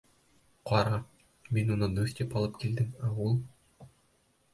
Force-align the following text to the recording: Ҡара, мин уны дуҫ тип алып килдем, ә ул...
Ҡара, 0.69 0.95
мин 1.57 1.69
уны 1.75 1.89
дуҫ 1.97 2.15
тип 2.21 2.33
алып 2.41 2.57
килдем, 2.63 2.89
ә 3.09 3.13
ул... 3.27 3.37